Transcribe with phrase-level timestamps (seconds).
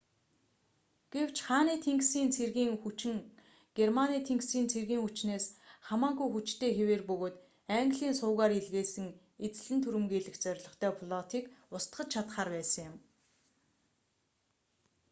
[1.13, 3.13] гэвч хааны тэнгисийн цэргийн хүчин
[3.77, 7.35] германы тэнгисийн цэргийн хүчнээс кригсмаринь хамаагүй хүчтэй хэвээр бөгөөд
[7.79, 9.07] английн сувгаар илгээсэн
[9.45, 11.43] эзлэн түрэмгийлэх зорилготой флотыг
[11.75, 12.95] устгаж чадахаар байсан юм